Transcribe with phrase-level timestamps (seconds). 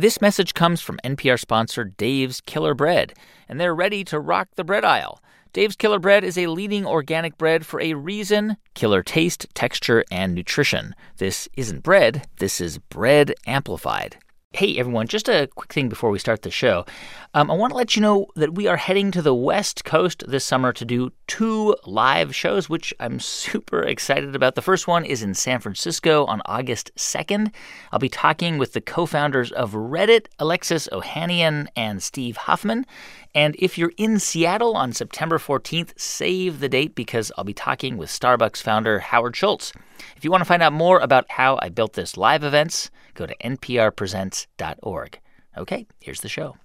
[0.00, 3.12] This message comes from NPR sponsor Dave's Killer Bread,
[3.50, 5.20] and they're ready to rock the bread aisle.
[5.52, 10.34] Dave's Killer Bread is a leading organic bread for a reason killer taste, texture, and
[10.34, 10.94] nutrition.
[11.18, 14.16] This isn't bread, this is bread amplified.
[14.52, 16.84] Hey, everyone, just a quick thing before we start the show.
[17.34, 20.24] Um, I want to let you know that we are heading to the West Coast
[20.26, 24.56] this summer to do two live shows, which I'm super excited about.
[24.56, 27.54] The first one is in San Francisco on August 2nd.
[27.92, 32.86] I'll be talking with the co founders of Reddit, Alexis Ohanian and Steve Huffman.
[33.34, 37.96] And if you're in Seattle on September 14th, save the date because I'll be talking
[37.96, 39.72] with Starbucks founder Howard Schultz.
[40.16, 43.26] If you want to find out more about how I built this live events, go
[43.26, 45.20] to nprpresents.org.
[45.56, 46.56] Okay, here's the show.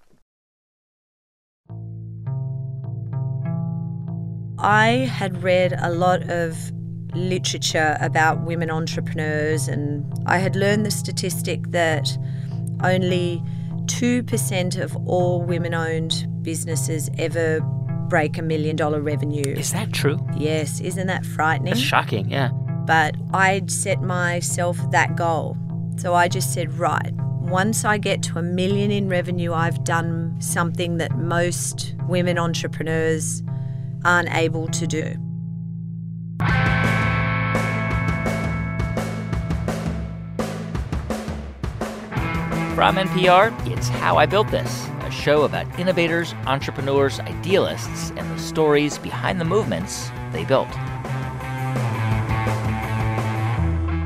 [4.57, 6.57] I had read a lot of
[7.13, 12.17] literature about women entrepreneurs, and I had learned the statistic that
[12.83, 13.43] only
[13.85, 17.59] 2% of all women owned businesses ever
[18.07, 19.43] break a million dollar revenue.
[19.43, 20.17] Is that true?
[20.37, 21.73] Yes, isn't that frightening?
[21.73, 22.49] That's shocking, yeah.
[22.85, 25.57] But I'd set myself that goal.
[25.97, 30.35] So I just said, right, once I get to a million in revenue, I've done
[30.39, 33.41] something that most women entrepreneurs
[34.03, 35.15] aren't able to do.
[42.75, 44.87] From NPR, it's How I Built This,
[45.25, 50.69] show about innovators, entrepreneurs, idealists, and the stories behind the movements they built.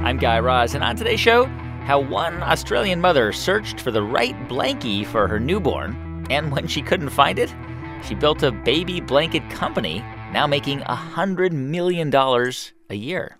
[0.01, 1.43] I'm Guy Raz, and on today's show,
[1.83, 6.81] how one Australian mother searched for the right blankie for her newborn, and when she
[6.81, 7.53] couldn't find it,
[8.01, 9.99] she built a baby blanket company,
[10.31, 13.38] now making $100 million a year.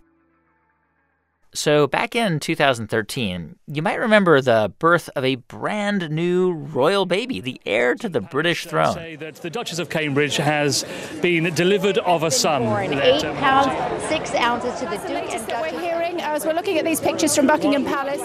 [1.51, 7.41] So, back in 2013, you might remember the birth of a brand new royal baby,
[7.41, 8.93] the heir to the British throne.
[8.93, 10.85] Say that the Duchess of Cambridge has
[11.23, 12.63] been delivered of a son.
[12.63, 16.45] Born eight uh, pounds six ounces to the Duke and that we're hearing uh, as
[16.45, 18.21] we're looking at these pictures from Buckingham Palace.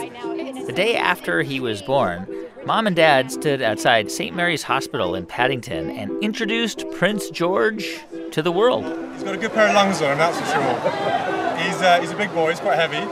[0.67, 2.27] The day after he was born,
[2.67, 4.37] mom and dad stood outside St.
[4.37, 8.01] Mary's Hospital in Paddington and introduced Prince George
[8.35, 8.85] to the world.
[9.13, 11.57] He's got a good pair of lungs on him, that's for sure.
[11.57, 13.07] He's, uh, he's a big boy, he's quite heavy,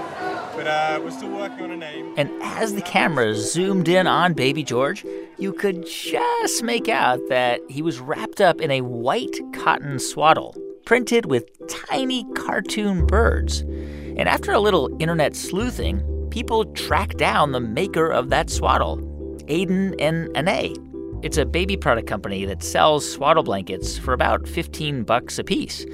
[0.56, 2.12] but uh, we're still working on a name.
[2.16, 5.06] And as the camera zoomed in on baby George,
[5.38, 10.56] you could just make out that he was wrapped up in a white cotton swaddle,
[10.86, 13.60] printed with tiny cartoon birds.
[13.60, 18.98] And after a little internet sleuthing, people tracked down the maker of that swaddle,
[19.46, 20.74] Aden and Anais.
[21.22, 25.86] It's a baby product company that sells swaddle blankets for about 15 bucks a piece.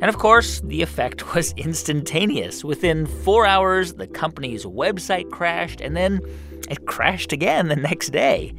[0.00, 2.64] And of course, the effect was instantaneous.
[2.64, 6.20] Within four hours, the company's website crashed, and then
[6.70, 8.54] it crashed again the next day.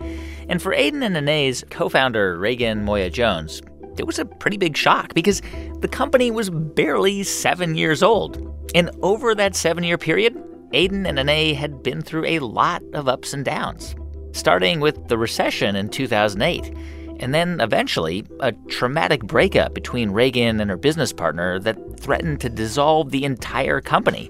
[0.48, 3.62] And for Aden and Anais's co founder, Raegan Moya-Jones,
[3.98, 5.42] it was a pretty big shock because
[5.80, 8.38] the company was barely seven years old.
[8.76, 10.42] And over that seven year period,
[10.74, 13.96] Aden and Anais had been through a lot of ups and downs,
[14.34, 16.76] starting with the recession in 2008
[17.20, 22.50] and then eventually a traumatic breakup between Raegan and her business partner that threatened to
[22.50, 24.30] dissolve the entire company.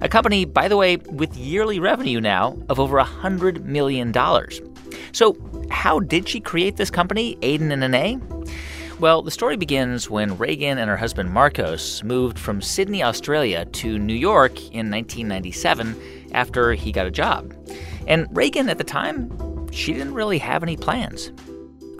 [0.00, 4.14] A company, by the way, with yearly revenue now of over $100 million.
[5.12, 5.36] So,
[5.70, 8.20] how did she create this company, Aden and Anais?
[9.00, 13.98] Well, the story begins when Raegan and her husband Marcos moved from Sydney, Australia to
[13.98, 17.52] New York in 1997 after he got a job.
[18.08, 21.30] And Raegan at the time, she didn't really have any plans.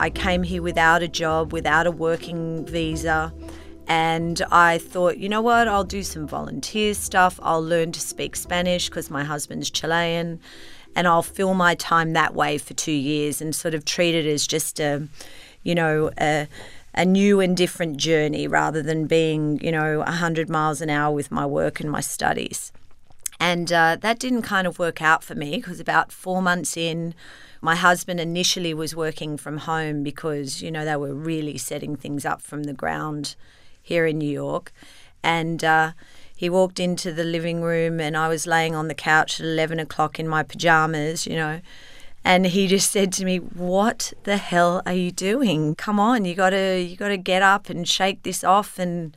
[0.00, 3.32] I came here without a job, without a working visa.
[3.86, 7.38] And I thought, you know what, I'll do some volunteer stuff.
[7.42, 10.40] I'll learn to speak Spanish because my husband's Chilean.
[10.96, 14.24] And I'll fill my time that way for two years and sort of treat it
[14.24, 15.06] as just a,
[15.62, 16.48] you know, a,
[16.94, 21.30] a new and different journey rather than being, you know, 100 miles an hour with
[21.30, 22.72] my work and my studies.
[23.40, 27.14] And uh, that didn't kind of work out for me because about four months in,
[27.60, 32.24] my husband initially was working from home because, you know, they were really setting things
[32.24, 33.36] up from the ground
[33.80, 34.72] here in New York.
[35.22, 35.92] And uh,
[36.34, 39.80] he walked into the living room and I was laying on the couch at 11
[39.80, 41.60] o'clock in my pajamas, you know.
[42.24, 45.74] And he just said to me, "What the hell are you doing?
[45.76, 49.16] Come on, you got to you got to get up and shake this off and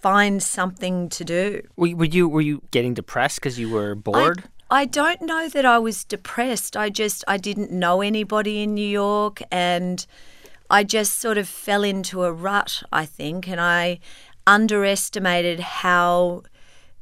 [0.00, 4.44] find something to do." Were, were you were you getting depressed because you were bored?
[4.70, 6.76] I don't know that I was depressed.
[6.76, 10.06] I just I didn't know anybody in New York and
[10.70, 13.98] I just sort of fell into a rut, I think, and I
[14.46, 16.44] underestimated how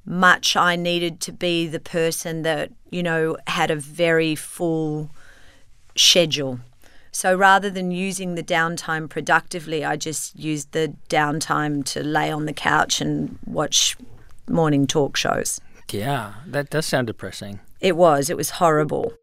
[0.06, 5.10] much I needed to be the person that, you know, had a very full
[5.94, 6.60] schedule.
[7.18, 12.46] So rather than using the downtime productively, I just used the downtime to lay on
[12.46, 13.96] the couch and watch
[14.48, 15.60] morning talk shows.
[15.90, 17.58] Yeah, that does sound depressing.
[17.80, 19.14] It was, it was horrible.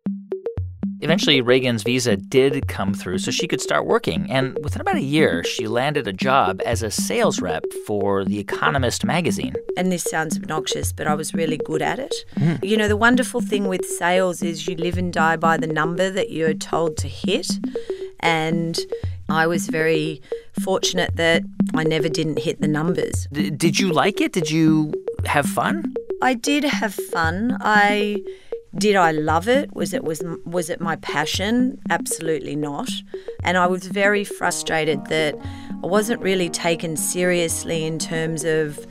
[1.02, 4.30] Eventually, Raegan's visa did come through so she could start working.
[4.32, 8.40] And within about a year, she landed a job as a sales rep for The
[8.40, 9.54] Economist magazine.
[9.78, 12.14] And this sounds obnoxious, but I was really good at it.
[12.38, 12.66] Mm-hmm.
[12.66, 16.10] You know, the wonderful thing with sales is you live and die by the number
[16.10, 17.48] that you're told to hit.
[18.20, 18.78] And
[19.30, 20.22] I was very
[20.62, 21.44] fortunate that
[21.74, 23.28] I never didn't hit the numbers.
[23.32, 24.32] D- did you like it?
[24.32, 24.94] Did you
[25.26, 25.94] have fun?
[26.22, 27.58] I did have fun.
[27.62, 28.24] I
[28.78, 29.74] did I love it?
[29.74, 31.80] Was it was was it my passion?
[31.90, 32.90] Absolutely not.
[33.44, 35.36] And I was very frustrated that
[35.84, 38.86] I wasn't really taken seriously in terms of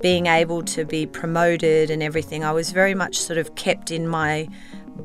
[0.00, 2.44] being able to be promoted and everything.
[2.44, 4.48] I was very much sort of kept in my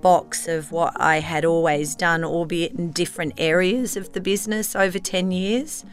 [0.01, 4.99] box of what I had always done, albeit in different areas of the business over
[4.99, 5.85] 10 years.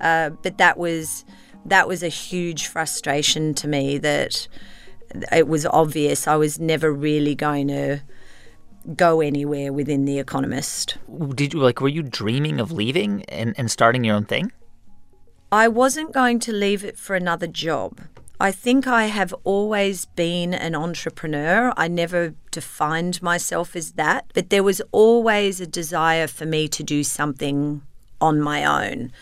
[0.00, 1.24] Uh, but that was
[1.66, 4.48] that was a huge frustration to me that
[5.32, 8.02] it was obvious I was never really going to
[8.96, 10.98] go anywhere within The Economist.
[11.34, 14.52] Did you like were you dreaming of leaving and, and starting your own thing?
[15.50, 18.00] I wasn't going to leave it for another job.
[18.40, 21.72] I think I have always been an entrepreneur.
[21.76, 26.82] I never defined myself as that, but there was always a desire for me to
[26.82, 27.82] do something
[28.20, 29.12] on my own.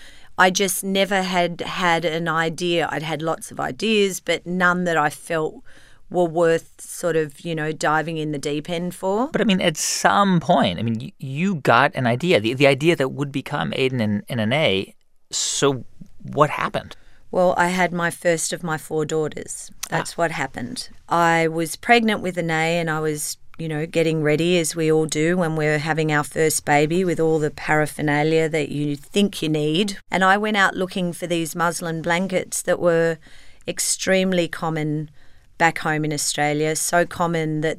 [0.40, 2.88] I just never had had an idea.
[2.90, 5.62] I'd had lots of ideas, but none that I felt
[6.08, 9.28] were worth sort of, you know, diving in the deep end for.
[9.28, 12.66] But I mean, at some point, I mean, you, you got an idea, the, the
[12.66, 14.94] idea that would become Aden and, and Anais.
[15.30, 15.84] So
[16.22, 16.96] what happened?
[17.30, 19.70] Well, I had my first of my four daughters.
[19.84, 19.88] Ah.
[19.90, 20.88] That's what happened.
[21.10, 25.04] I was pregnant with Anais and I was, you know, getting ready as we all
[25.04, 29.50] do when we're having our first baby with all the paraphernalia that you think you
[29.50, 29.98] need.
[30.10, 33.18] And I went out looking for these muslin blankets that were
[33.68, 35.10] extremely common
[35.58, 37.76] back home in Australia, so common that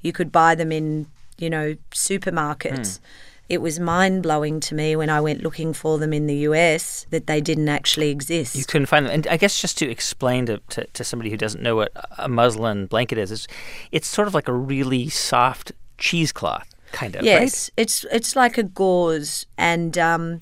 [0.00, 2.98] you could buy them in, you know, supermarkets.
[2.98, 3.04] Hmm.
[3.48, 7.06] It was mind blowing to me when I went looking for them in the US
[7.10, 8.54] that they didn't actually exist.
[8.56, 9.12] You couldn't find them.
[9.12, 12.28] And I guess just to explain to, to, to somebody who doesn't know what a
[12.28, 13.46] muslin blanket is, it's,
[13.90, 17.26] it's sort of like a really soft cheesecloth, kind of, right?
[17.26, 20.40] Yes, it's it's like a gauze, and um,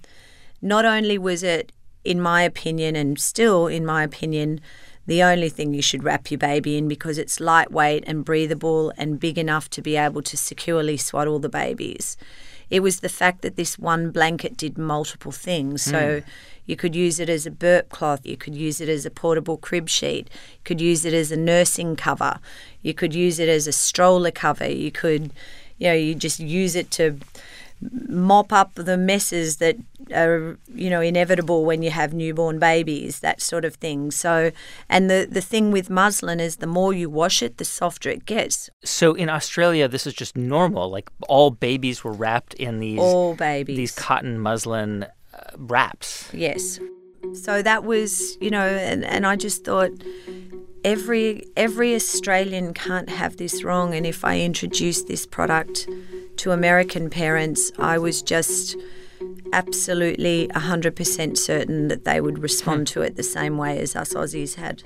[0.60, 1.72] not only was it,
[2.04, 4.60] in my opinion, and still in my opinion,
[5.06, 9.20] the only thing you should wrap your baby in because it's lightweight and breathable and
[9.20, 12.16] big enough to be able to securely swaddle the babies.
[12.70, 15.82] It was the fact that this one blanket did multiple things.
[15.82, 16.28] So hmm.
[16.66, 19.56] you could use it as a burp cloth, you could use it as a portable
[19.56, 22.40] crib sheet, you could use it as a nursing cover,
[22.82, 25.30] you could use it as a stroller cover, you could,
[25.78, 27.18] you know, you just use it to
[28.08, 29.76] mop up the messes that
[30.14, 34.50] are you know inevitable when you have newborn babies that sort of thing so
[34.88, 38.24] and the the thing with muslin is the more you wash it the softer it
[38.24, 40.90] gets So in Australia, this is just normal.
[40.90, 46.30] Like all babies were wrapped in these all babies these cotton muslin uh, wraps.
[46.32, 46.78] yes
[47.34, 49.90] so that was you know and, and i just thought
[50.84, 55.88] every every australian can't have this wrong and if i introduce this product
[56.36, 58.76] to american parents i was just
[59.52, 64.54] absolutely 100% certain that they would respond to it the same way as us aussies
[64.54, 64.82] had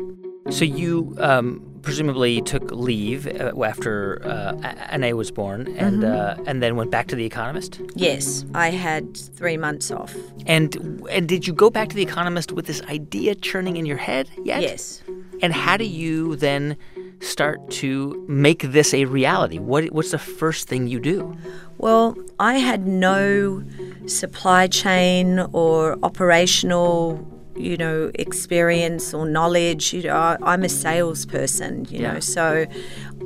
[0.50, 6.40] So you um, presumably took leave uh, after uh, A- Anais was born, and Mm-hmm.
[6.42, 7.80] uh, and then went back to the Economist.
[7.94, 9.04] yes i had
[9.38, 10.14] three months off
[10.46, 10.68] And
[11.10, 14.28] and did you go back to the Economist with this idea churning in your head
[14.44, 14.62] yet?
[14.62, 15.02] yes
[15.42, 16.76] And how do you then
[17.20, 19.58] start to make this a reality?
[19.58, 21.36] What what's the first thing you do?
[21.78, 23.64] Well, I had no
[24.06, 29.92] supply chain or operational, you know, experience or knowledge.
[29.94, 32.66] You know, I, I'm a salesperson, you know, so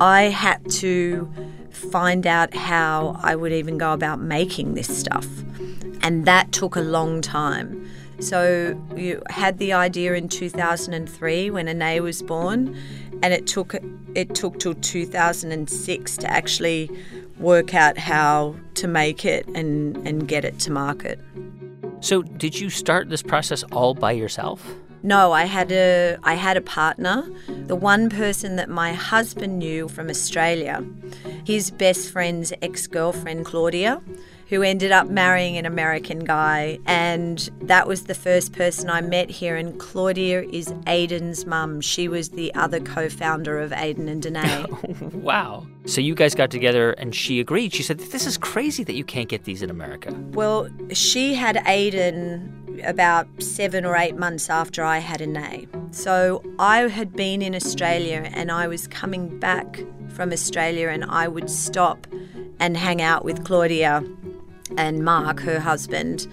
[0.01, 1.29] I had to
[1.71, 5.27] find out how I would even go about making this stuff.
[6.03, 7.89] And that took a long time.
[8.21, 12.77] So you had the idea in 2003 when Anais was born,
[13.23, 13.75] and it took
[14.15, 16.91] it took till 2006 to actually
[17.39, 21.19] work out how to make it and, and get it to market.
[22.01, 24.65] So did you start this process all by yourself?
[25.03, 27.29] No, I had a I had a partner.
[27.67, 30.83] The one person that my husband knew from Australia,
[31.45, 34.01] his best friend's ex-girlfriend Claudia,
[34.49, 39.31] who ended up marrying an American guy, and that was the first person I met
[39.31, 39.57] here.
[39.57, 41.81] And Claudia is Aden's mum.
[41.81, 44.67] She was the other co-founder of Aden and Anais.
[45.25, 45.67] Wow.
[45.87, 47.73] So you guys got together and she agreed.
[47.75, 50.13] She said, This is crazy that you can't get these in America.
[50.33, 55.67] well, she had Aden about seven or eight months after I had Anais.
[55.93, 61.29] So I had been in Australia and I was coming back from Australia and I
[61.29, 62.07] would stop
[62.61, 64.03] and hang out with Claudia
[64.77, 66.27] and Mark, her husband,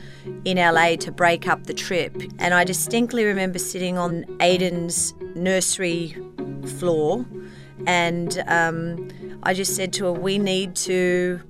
[0.45, 2.15] in LA to break up the trip.
[2.39, 6.15] And I distinctly remember sitting on Aden's nursery
[6.77, 7.25] floor
[7.87, 9.09] and um,
[9.43, 11.41] I just said to her, We need to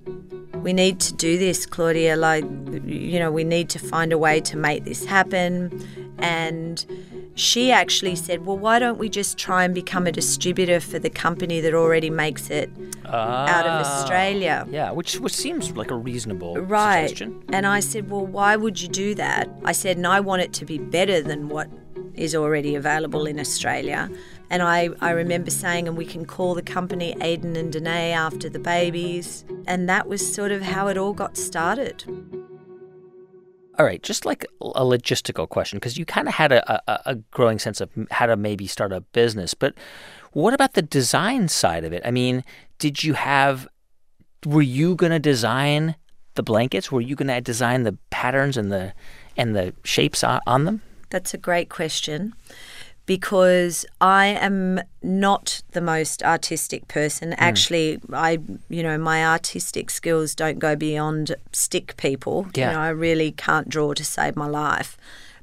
[0.56, 2.16] we need to do this, Claudia.
[2.16, 2.44] Like,
[2.86, 5.84] you know, we need to find a way to make this happen.
[6.20, 6.86] And
[7.34, 11.10] she actually said, Well, why don't we just try and become a distributor for the
[11.10, 12.70] company that already makes it
[13.06, 14.02] out of Ah.
[14.04, 14.68] Australia?
[14.70, 17.10] Yeah, which, which seems like a reasonable Right.
[17.10, 17.44] suggestion.
[17.52, 19.50] And I said, Well, why would you do that?
[19.66, 21.70] I said, And I want it to be better than what
[22.14, 24.10] is already available in Australia.
[24.52, 28.50] And I, I remember saying, and we can call the company Aden and Anais after
[28.50, 29.46] the babies.
[29.66, 32.04] And that was sort of how it all got started.
[33.80, 37.16] All right, just like a logistical question, because you kind of had a, a, a
[37.32, 39.74] growing sense of how to maybe start a business, but
[40.34, 42.02] what about the design side of it?
[42.06, 42.44] I mean,
[42.78, 43.70] did you have,
[44.46, 45.96] were you going to design
[46.36, 46.92] the blankets?
[46.92, 48.94] Were you going to design the patterns and the
[49.38, 50.82] and the shapes on, on them?
[51.10, 52.34] That's a great question
[53.12, 57.34] because I am not the most artistic person.
[57.34, 57.40] Hmm.
[57.40, 58.40] Actually, I,
[58.70, 62.48] you know, my artistic skills don't go beyond stick people.
[62.56, 62.70] Yeah.
[62.70, 64.96] You know, I really can't draw to save my life.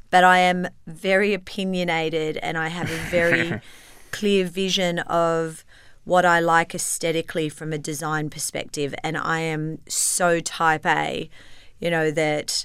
[0.09, 3.61] But I am very opinionated and I have a very
[4.13, 5.63] clear vision of
[6.05, 8.95] what I like aesthetically from a design perspective.
[9.05, 11.29] And I am so type A,
[11.81, 12.65] you know, that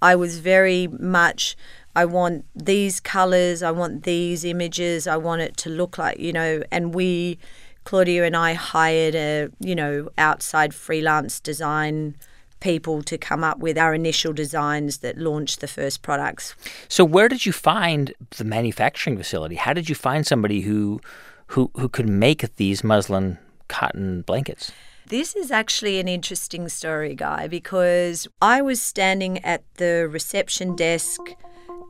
[0.00, 1.56] I was very much,
[1.96, 6.32] I want these colors, I want these images, I want it to look like, you
[6.32, 7.38] know, and we,
[7.84, 12.16] Claudia and I hired a, you know, outside freelance design
[12.60, 16.54] people to come up with our initial designs that launched the first products.
[16.88, 19.56] So where did you find the manufacturing facility?
[19.56, 21.00] How did you find somebody who
[21.48, 24.72] who who could make these muslin cotton blankets?
[25.06, 31.20] This is actually an interesting story, Guy, because I was standing at the reception desk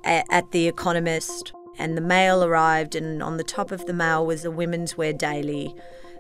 [0.05, 4.45] at The Economist, and the mail arrived, and on the top of the mail was
[4.45, 5.75] a Women's Wear Daily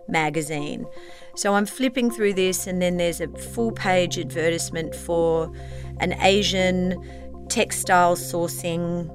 [0.09, 0.87] magazine.
[1.37, 5.53] So I'm flipping through this, and then there's a full page advertisement for
[6.01, 7.03] an Asian
[7.49, 9.11] textile sourcing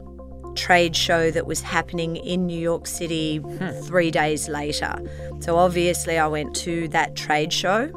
[0.55, 3.69] trade show that was happening in New York City hmm.
[3.81, 4.93] three days later.
[5.39, 7.91] So obviously, I went to that trade show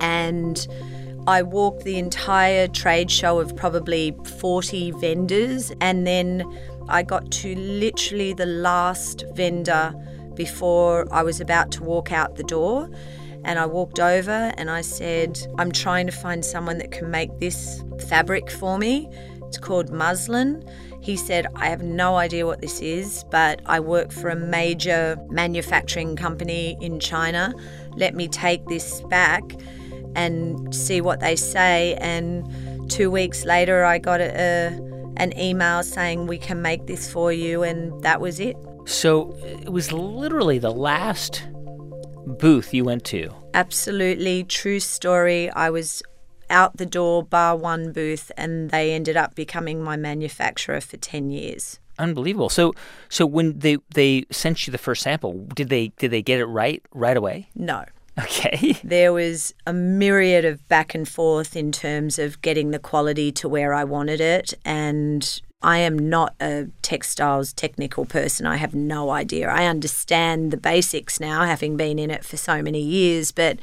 [0.00, 0.66] and
[1.28, 6.44] I walked the entire trade show of probably 40 vendors, and then
[6.88, 9.92] I got to literally the last vendor
[10.34, 12.88] before I was about to walk out the door.
[13.42, 17.40] And I walked over and I said, I'm trying to find someone that can make
[17.40, 19.08] this fabric for me.
[19.46, 20.64] It's called muslin.
[21.00, 25.16] He said, I have no idea what this is, but I work for a major
[25.28, 27.54] manufacturing company in China.
[27.96, 29.42] Let me take this back
[30.16, 31.94] and see what they say.
[32.00, 34.68] And two weeks later, I got a,
[35.16, 37.62] an email saying, We can make this for you.
[37.62, 38.56] And that was it.
[38.86, 41.46] So it was literally the last
[42.26, 43.30] booth you went to.
[43.54, 45.50] Absolutely true story.
[45.50, 46.02] I was
[46.48, 51.30] out the door, bar one booth, and they ended up becoming my manufacturer for 10
[51.30, 51.80] years.
[51.98, 52.50] Unbelievable.
[52.50, 52.74] So
[53.08, 56.44] so when they they sent you the first sample, did they did they get it
[56.44, 57.48] right right away?
[57.54, 57.84] No.
[58.22, 58.78] Okay.
[58.82, 63.48] There was a myriad of back and forth in terms of getting the quality to
[63.48, 64.54] where I wanted it.
[64.64, 68.46] And I am not a textiles technical person.
[68.46, 69.48] I have no idea.
[69.48, 73.58] I understand the basics now, having been in it for so many years, but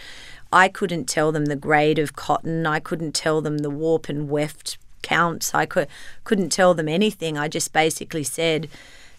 [0.51, 2.67] I couldn't tell them the grade of cotton.
[2.67, 5.55] I couldn't tell them the warp and weft counts.
[5.55, 5.87] I could,
[6.23, 7.37] couldn't tell them anything.
[7.37, 8.69] I just basically said,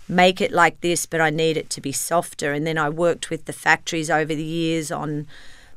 [0.09, 2.53] make it like this, but I need it to be softer.
[2.53, 5.27] And then I worked with the factories over the years on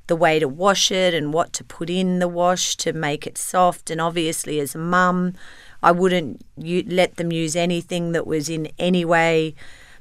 [0.07, 3.37] the way to wash it and what to put in the wash to make it
[3.37, 3.89] soft.
[3.89, 5.33] And obviously, as a mum,
[5.83, 9.53] I wouldn't let them use anything that was in any way.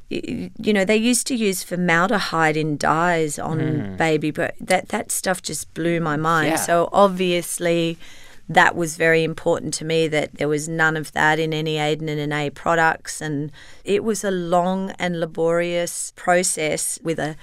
[0.08, 3.96] You know, they used to use formaldehyde in dyes on hmm.
[3.96, 6.50] baby, but that, that stuff just blew my mind.
[6.50, 6.56] Yeah.
[6.56, 7.98] So obviously,
[8.48, 12.08] that was very important to me that there was none of that in any Aden
[12.08, 13.20] and Anais products.
[13.20, 13.50] And
[13.84, 17.36] it was a long and laborious process with a,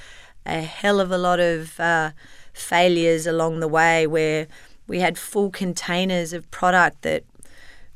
[0.45, 2.11] a hell of a lot of uh,
[2.53, 4.47] failures along the way where
[4.87, 7.23] we had full containers of product that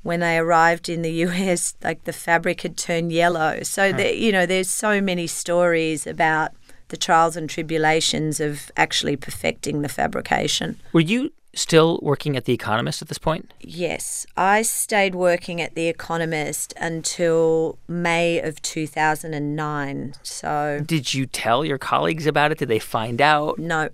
[0.03, 3.63] when they arrived in the US, like the fabric had turned yellow.
[3.63, 6.51] So, there, you know, there's so many stories about
[6.89, 10.79] the trials and tribulations of actually perfecting the fabrication.
[10.93, 13.51] Were you still working at The Economist at this point?
[13.59, 20.13] Yes, I stayed working at The Economist until May of 2009.
[20.23, 22.57] So, Did you tell your colleagues about it?
[22.59, 23.59] Did they find out?
[23.59, 23.89] no,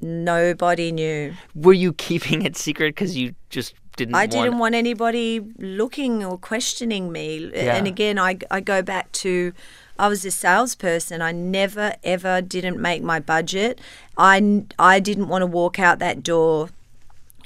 [0.00, 1.34] nobody knew.
[1.54, 6.24] Were you keeping it secret because you just didn't I want didn't want anybody looking
[6.24, 7.50] or questioning me.
[7.52, 7.74] Yeah.
[7.74, 9.52] And again, I, I go back to
[9.98, 11.20] I was a salesperson.
[11.20, 13.80] I never, ever didn't make my budget.
[14.16, 16.70] I, I didn't want to walk out that door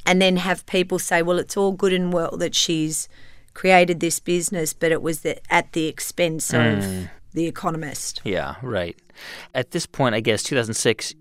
[0.07, 3.09] and then have people say, well, it's all good and well that she's
[3.55, 6.79] created this business, but it was the, at the expense Mm.
[7.05, 8.21] of The Economist.
[8.25, 8.97] Yeah, right.
[9.55, 11.15] At this point, I guess 2006,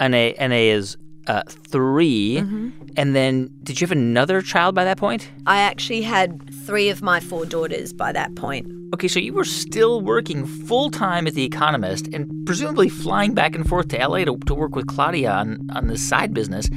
[0.00, 2.70] NA, NA is uh, 3 Mm-hmm.
[2.96, 5.30] And then did you have another child by that point?
[5.46, 8.70] I actually had three of my four daughters by that point.
[8.94, 13.54] Okay, so you were still working full time at The Economist and presumably flying back
[13.56, 16.68] and forth to LA to, to work with Claudia on, on this side business.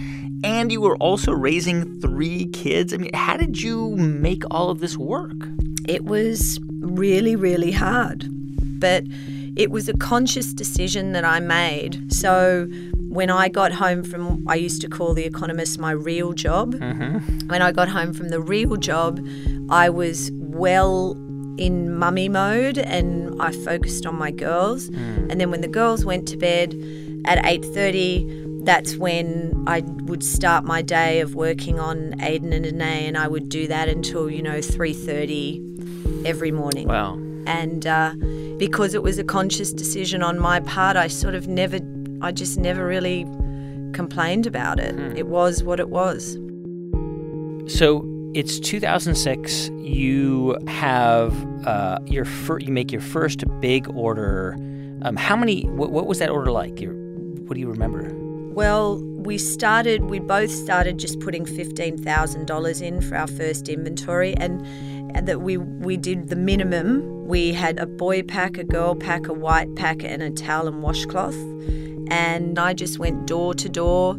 [0.43, 2.93] And you were also raising three kids.
[2.93, 5.37] I mean, how did you make all of this work?
[5.87, 8.27] It was really, really hard.
[8.79, 9.03] But
[9.57, 12.13] it was a conscious decision that I made.
[12.13, 12.67] So
[13.09, 16.75] when I got home from, I used to call The Economist my real job.
[17.47, 19.19] When I got home from the real job,
[19.69, 21.15] I was well
[21.57, 24.89] in mummy mode and I focused on my girls.
[24.89, 26.73] And then when the girls went to bed
[27.25, 33.07] at 8:30, that's when I would start my day of working on Aden and Anais,
[33.07, 36.87] and I would do that until you know 3:30 every morning.
[36.87, 37.17] Wow.
[37.47, 38.11] And uh,
[38.57, 41.79] because it was a conscious decision on my part, I sort of never,
[42.21, 43.23] I just never really
[43.93, 44.95] complained about it.
[45.17, 46.37] It was what it was.
[47.67, 49.69] So it's 2006.
[49.81, 51.33] You have
[51.65, 54.55] uh, your fir- you make your first big order.
[55.01, 55.63] Um, how many?
[55.67, 56.79] What, what was that order like?
[56.79, 58.13] Your, what do you remember?
[58.57, 58.97] Well,
[59.27, 64.65] we started, we both started just putting $15,000 in for our first inventory and
[65.13, 67.27] that we, we did the minimum.
[67.27, 70.81] We had a boy pack, a girl pack, a white pack, and a towel and
[70.81, 71.35] washcloth.
[72.09, 74.15] And I just went door to door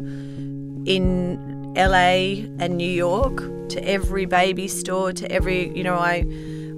[0.85, 3.37] in LA and New York
[3.69, 6.25] to every baby store, to every, you know, I,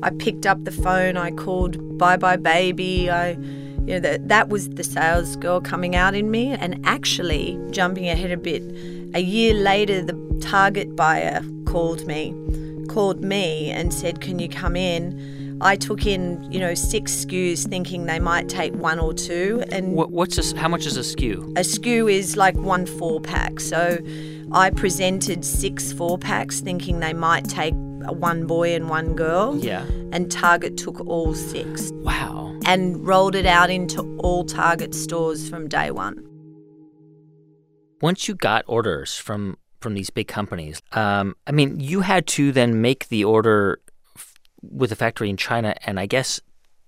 [0.03, 4.49] I picked up the phone, I called Bye Bye Baby, I, you know, that, that
[4.49, 6.51] was the sales girl coming out in me.
[6.51, 8.63] And actually, jumping ahead a bit,
[9.13, 12.33] a year later, the target buyer called me,
[12.93, 15.58] called me and said, Can you come in?
[15.63, 19.63] I took in, you know, six SKUs thinking they might take one or two.
[19.71, 20.51] And What, what's this?
[20.54, 21.51] How much is a SKU?
[21.51, 23.60] a SKU is like one four pack.
[23.60, 23.99] So
[24.51, 29.56] I presented six four packs thinking they might take one boy and one girl.
[29.58, 29.84] Yeah.
[30.12, 32.58] And Target took all six Wow.
[32.65, 36.25] and rolled it out into all Target stores from day one.
[38.01, 42.51] Once you got orders from from these big companies, um, I mean, you had to
[42.51, 43.79] then make the order
[44.15, 46.39] f- with a factory in China, and I guess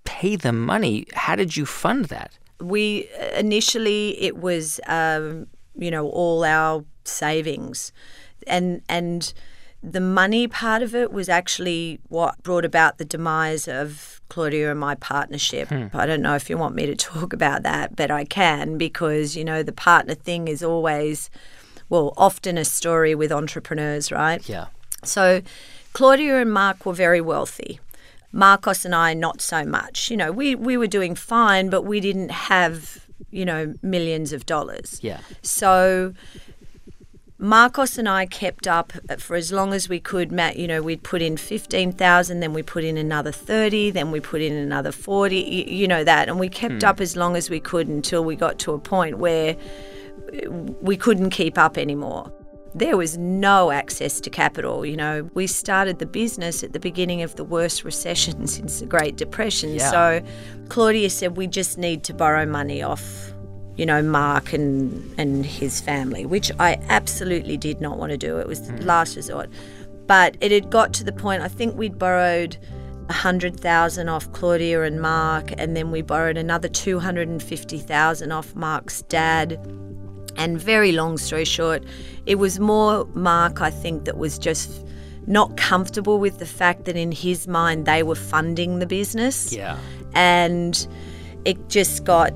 [0.04, 1.06] pay the money.
[1.14, 2.38] How did you fund that?
[2.60, 7.92] We initially it was um, you know all our savings,
[8.46, 9.34] and and
[9.82, 14.80] the money part of it was actually what brought about the demise of Claudia and
[14.80, 15.70] my partnership.
[15.92, 19.36] I don't know if you want me to talk about that, but I can because
[19.36, 21.28] you know the partner thing is always
[21.94, 24.46] well often a story with entrepreneurs, right?
[24.48, 24.66] Yeah.
[25.04, 25.42] So
[25.92, 27.78] Claudia and Mark were very wealthy.
[28.32, 30.10] Marcos and I not so much.
[30.10, 34.44] You know, we, we were doing fine, but we didn't have, you know, millions of
[34.44, 34.98] dollars.
[35.02, 35.20] Yeah.
[35.42, 36.14] So
[37.38, 40.32] Marcos and I kept up for as long as we could.
[40.32, 44.10] Matt, you know, we'd put in fifteen thousand, then we put in another thirty, then
[44.10, 45.42] we put in another forty.
[45.42, 46.88] You, you know that, and we kept hmm.
[46.88, 49.56] up as long as we could until we got to a point where
[50.80, 52.32] we couldn't keep up anymore.
[52.74, 54.84] There was no access to capital.
[54.84, 58.86] You know, we started the business at the beginning of the worst recession since the
[58.86, 59.74] Great Depression.
[59.74, 59.90] Yeah.
[59.90, 60.22] So
[60.70, 63.32] Claudia said we just need to borrow money off,
[63.76, 68.38] you know, Mark and and his family, which I absolutely did not want to do.
[68.38, 69.50] It was the last resort.
[70.06, 72.56] But it had got to the point I think we'd borrowed
[73.08, 77.42] a hundred thousand off Claudia and Mark, and then we borrowed another two hundred and
[77.42, 79.58] fifty thousand off Mark's dad
[80.36, 81.84] And very long story short,
[82.26, 84.84] it was more Mark, I think, that was just
[85.26, 89.52] not comfortable with the fact that in his mind they were funding the business.
[89.52, 89.78] Yeah.
[90.14, 90.86] And
[91.44, 92.32] it just got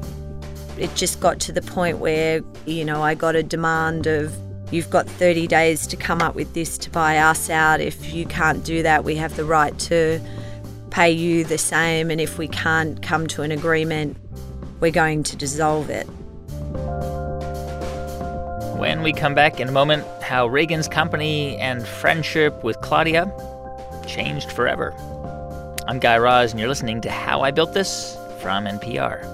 [0.78, 4.32] it just got to the point where, you know, I got a demand of
[4.70, 7.80] you've got 30 days to come up with this to buy us out.
[7.80, 10.20] If you can't do that, we have the right to
[10.90, 14.16] pay you the same and if we can't come to an agreement,
[14.80, 16.08] we're going to dissolve it.
[18.78, 23.26] When we come back in a moment, how Raegan's company and friendship with Claudia
[24.06, 24.94] changed forever.
[25.88, 29.24] I'm Guy Raz, and you're listening to How I Built This from NPR.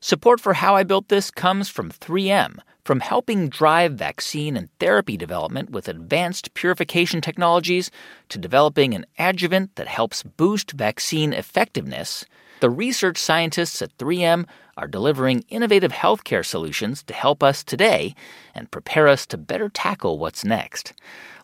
[0.00, 2.60] Support for How I Built This comes from 3M.
[2.88, 7.90] From helping drive vaccine and therapy development with advanced purification technologies
[8.30, 12.24] to developing an adjuvant that helps boost vaccine effectiveness,
[12.60, 14.46] the research scientists at 3M
[14.78, 18.14] are delivering innovative healthcare solutions to help us today
[18.54, 20.94] and prepare us to better tackle what's next.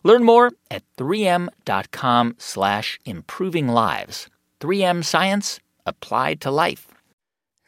[0.03, 4.31] Learn more at 3m.com slash improving lives.
[4.61, 6.94] 3M Science applied to life.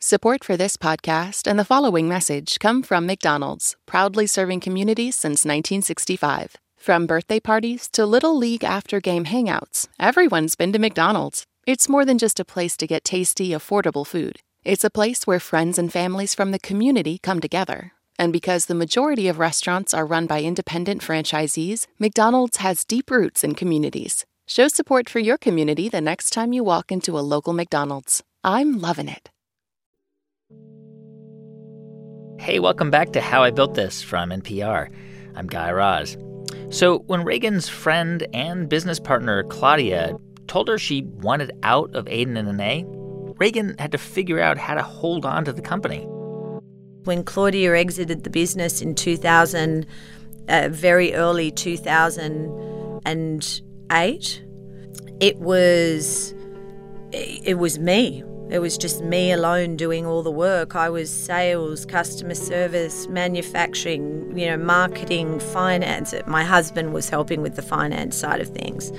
[0.07, 5.43] Support for this podcast and the following message come from McDonald's, proudly serving communities since
[5.43, 6.55] 1965.
[6.77, 11.43] From birthday parties to Little League after game hangouts, everyone's been to McDonald's.
[11.65, 14.39] It's more than just a place to get tasty, affordable food.
[14.63, 17.91] It's a place where friends and families from the community come together.
[18.17, 23.43] And because the majority of restaurants are run by independent franchisees, McDonald's has deep roots
[23.43, 24.25] in communities.
[24.47, 28.23] Show support for your community the next time you walk into a local McDonald's.
[28.41, 29.31] I'm loving it.
[32.39, 34.91] Hey, welcome back to How I Built This from NPR.
[35.35, 36.15] I'm Guy Raz.
[36.69, 42.37] So, when Raegan's friend and business partner Claudia told her she wanted out of Aden
[42.37, 42.85] and Anais,
[43.39, 46.03] Raegan had to figure out how to hold on to the company.
[47.03, 49.87] When Claudia exited the business in 2000,
[50.47, 54.43] uh, very early 2008,
[55.19, 56.35] it was
[57.11, 58.23] it was me.
[58.49, 60.75] It was just me alone doing all the work.
[60.75, 66.13] I was sales, customer service, manufacturing, you know, marketing, finance.
[66.25, 68.93] My husband was helping with the finance side of things.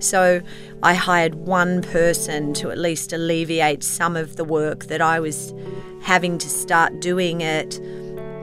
[0.00, 0.40] So
[0.82, 5.54] I hired one person to at least alleviate some of the work that I was
[6.02, 7.78] having to start doing at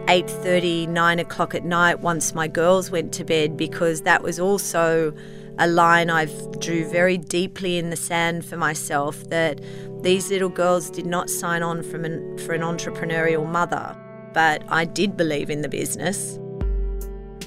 [0.07, 5.13] 8:30, 9 o'clock at night once my girls went to bed because that was also
[5.60, 9.60] a line I've drew very deeply in the sand for myself that
[10.07, 13.93] these little girls did not sign on from an, for an entrepreneurial mother,
[14.33, 16.39] but I did believe in the business.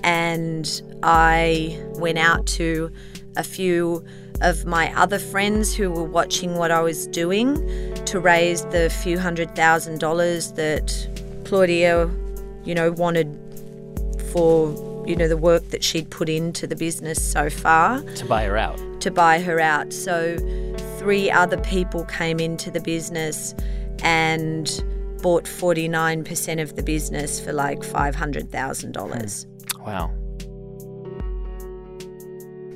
[0.04, 2.92] And I went out to
[3.38, 4.04] a few
[4.42, 7.54] of my other friends who were watching what I was doing
[8.04, 10.92] to raise the few hundred thousand dollars that
[11.46, 12.10] Claudia,
[12.64, 13.38] you know, wanted
[14.32, 14.68] for,
[15.06, 18.00] you know, the work that she'd put into the business so far.
[18.02, 19.00] To buy her out.
[19.00, 19.92] To buy her out.
[19.92, 20.36] So
[20.98, 23.54] three other people came into the business
[24.02, 24.84] and
[25.22, 29.46] bought 49% of the business for like $500,000.
[29.76, 29.82] Hmm.
[29.82, 30.14] Wow.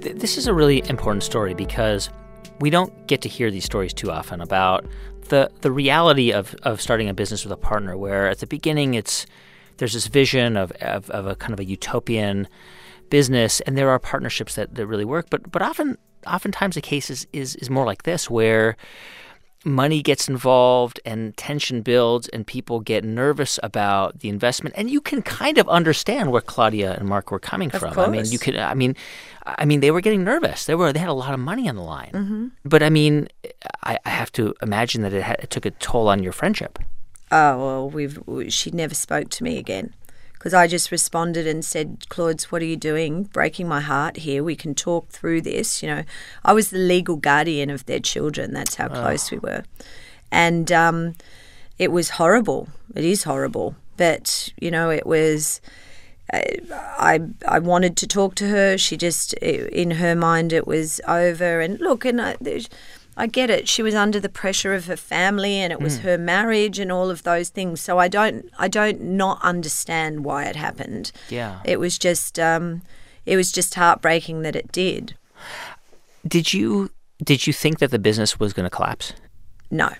[0.01, 2.11] This is a really important story because
[2.61, 4.87] we don't get to hear these stories too often about
[5.29, 8.95] the, the reality of, of starting a business with a partner where at the beginning
[8.95, 9.27] it's
[9.79, 12.49] there's this vision of, of, of a kind of a utopian
[13.11, 17.11] business and there are partnerships that, that really work but but often oftentimes the case
[17.11, 18.77] is, is, is more like this, where
[19.67, 25.01] money gets involved and tension builds and people get nervous about the investment and you
[25.01, 27.95] can kind of understand where Claudia and Mark were coming of from.
[27.95, 28.07] Course.
[28.07, 28.95] I mean you could I mean
[29.47, 30.67] I mean they were getting nervous.
[30.67, 32.11] They were they had a lot of money on the line.
[32.13, 32.47] Mm-hmm.
[32.67, 33.29] But I mean
[33.83, 36.79] I, I, have to imagine that it, had, it took a toll on your friendship.
[37.35, 38.19] Oh well we've
[38.53, 39.93] she never spoke to me again
[40.45, 43.23] because I just responded and said, Claude, what are you doing?
[43.23, 44.45] Breaking my heart here.
[44.45, 45.83] We can talk through this.
[45.83, 46.03] You know,
[46.45, 48.53] I was the legal guardian of their children.
[48.53, 49.65] That's how close we were.
[50.31, 51.15] And um,
[51.79, 52.69] it was horrible.
[52.95, 53.75] It is horrible.
[53.97, 55.63] But, you know, it was.
[56.31, 58.77] I I wanted to talk to her.
[58.77, 61.61] She just, in her mind, it was over.
[61.61, 62.37] And look, and I,
[63.17, 63.69] I get it.
[63.69, 66.03] She was under the pressure of her family and it was mm.
[66.03, 67.81] her marriage and all of those things.
[67.81, 71.13] So I don't I don't not understand why it happened.
[71.29, 71.61] Yeah.
[71.65, 72.83] It was just um
[73.25, 75.15] it was just heartbreaking that it did.
[76.27, 76.91] Did you
[77.23, 79.13] did you think that the business was going to collapse?
[79.71, 79.91] No.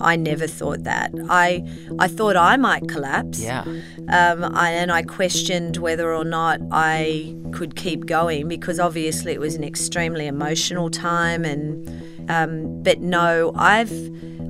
[0.00, 1.10] I never thought that.
[1.28, 1.64] I
[1.98, 3.40] I thought I might collapse.
[3.40, 3.62] Yeah.
[4.08, 9.40] Um, I, and I questioned whether or not I could keep going because obviously it
[9.40, 11.86] was an extremely emotional time and
[12.28, 13.92] Um, but no, I've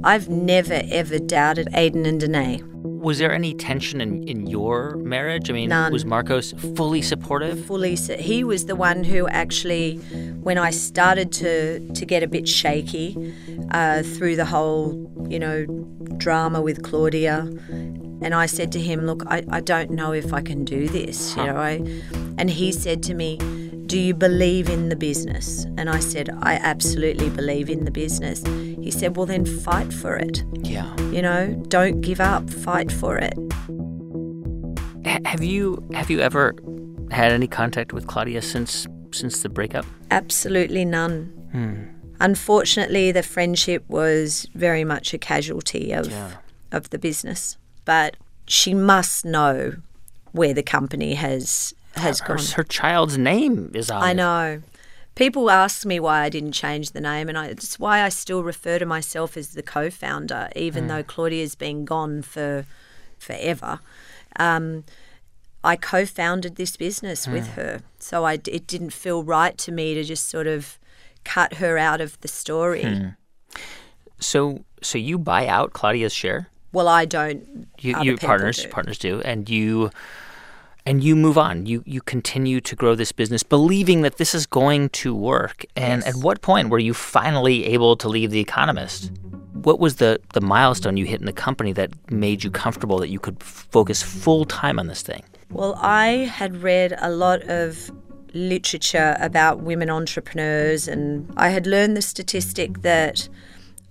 [0.04, 2.62] I've never ever doubted Aden and Anais.
[2.82, 5.50] Was there any tension in, in your marriage?
[5.50, 5.92] I mean, None.
[5.92, 7.64] was Marcos fully supportive?
[7.64, 9.96] fully he was the one who actually
[10.42, 13.34] when i started to to get a bit shaky
[13.70, 15.66] uh, through the whole you know
[16.16, 17.40] drama with claudia
[18.22, 21.36] and i said to him look i, I don't know if i can do this
[21.36, 21.72] you know I,
[22.38, 23.38] and he said to me
[23.88, 28.42] do you believe in the business and i said i absolutely believe in the business
[28.84, 30.94] he said well then fight for it Yeah.
[31.16, 33.34] you know don't give up fight for it
[35.04, 35.62] H- have you
[35.94, 36.54] have you ever
[37.10, 39.86] had any contact with Claudia since since the breakup?
[40.10, 41.32] Absolutely none.
[41.52, 41.74] Hmm.
[42.20, 46.12] Unfortunately, the friendship was very much a casualty of
[46.72, 47.56] of the business.
[47.86, 49.76] But she must know
[50.32, 52.46] where the company has has Her, gone.
[52.56, 54.62] her child's name is on I know.
[55.14, 58.44] People ask me why I didn't change the name, and I, it's why I still
[58.44, 60.88] refer to myself as the co-founder, even mm.
[60.88, 62.64] though Claudia's been gone for
[63.18, 63.80] forever.
[64.38, 64.84] Um,
[65.64, 67.54] I co-founded this business with mm.
[67.54, 70.78] her, so I, it didn't feel right to me to just sort of
[71.24, 72.82] cut her out of the story.
[72.82, 73.08] Hmm.
[74.20, 76.48] So so you buy out Claudia's share?
[76.72, 77.68] Well, I don't.
[77.80, 78.68] You, your partners do.
[78.68, 79.90] partners do, and you
[80.88, 81.66] and you move on.
[81.66, 85.66] You you continue to grow this business, believing that this is going to work.
[85.76, 89.12] And at what point were you finally able to leave the Economist?
[89.52, 93.10] What was the the milestone you hit in the company that made you comfortable that
[93.10, 95.22] you could focus full time on this thing?
[95.50, 96.08] Well, I
[96.40, 97.90] had read a lot of
[98.32, 103.28] literature about women entrepreneurs, and I had learned the statistic that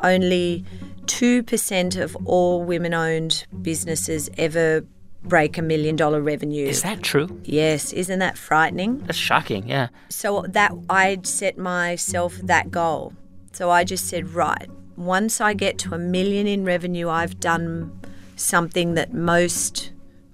[0.02, 0.64] only
[1.06, 4.84] 2% of all women owned businesses ever
[5.28, 6.68] break a million dollar revenue.
[6.68, 7.42] Is that true?
[7.44, 9.00] Yes, isn't that frightening?
[9.00, 9.68] That's shocking.
[9.68, 9.90] Yeah.
[10.10, 13.14] So that I'd set myself that goal.
[13.52, 18.00] So I just said, right, once I get to a million in revenue, I've done
[18.36, 19.92] something that most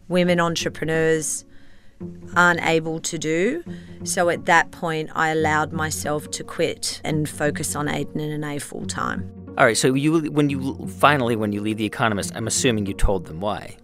[0.07, 1.45] women entrepreneurs
[2.35, 3.63] aren't able to do.
[4.03, 8.59] So at that point, I allowed myself to quit and focus on Aden and Anais
[8.59, 9.31] full time.
[9.57, 9.77] All right.
[9.77, 13.39] So you when you finally when you leave the Economist, I'm assuming you told them
[13.39, 13.77] why.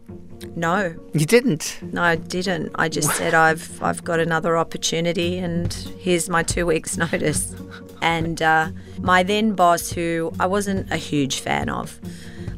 [0.55, 1.77] No, You didn't.
[1.81, 2.71] no, I didn't.
[2.75, 7.53] I just said I've I've got another opportunity, and here's my two weeks' notice.
[8.01, 8.69] And uh,
[9.01, 11.99] my then boss, who I wasn't a huge fan of,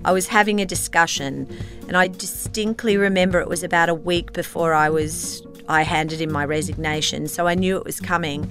[0.06, 1.48] I was having a discussion,
[1.88, 6.32] and I distinctly remember it was about a week before I was I handed in
[6.32, 8.50] my resignation, so I knew it was coming.